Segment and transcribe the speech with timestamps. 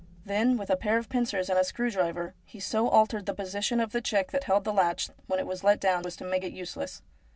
[0.25, 3.79] Then, with a pair of pincers and a screw driver, he so altered the position
[3.79, 6.43] of the check that held the latch when it was let down as to make
[6.43, 7.03] it useless.